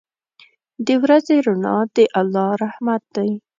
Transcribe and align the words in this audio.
•د 0.85 0.87
ورځې 1.03 1.35
رڼا 1.45 1.77
د 1.95 1.97
الله 2.19 2.49
رحمت 2.63 3.01
دی. 3.15 3.31